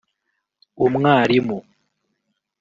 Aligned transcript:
umwarimu 0.85 1.57